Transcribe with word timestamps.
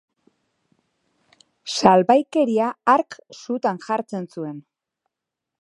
Salbaikeria 1.75 2.71
hark 2.95 3.21
sutan 3.43 3.81
jartzen 3.87 4.29
zuen. 4.35 4.59